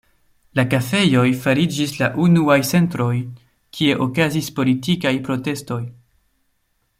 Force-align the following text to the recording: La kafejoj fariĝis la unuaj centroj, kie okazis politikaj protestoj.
La 0.59 0.63
kafejoj 0.69 1.25
fariĝis 1.43 1.93
la 1.99 2.09
unuaj 2.23 2.57
centroj, 2.69 3.11
kie 3.79 3.99
okazis 4.07 4.49
politikaj 4.61 5.13
protestoj. 5.29 5.81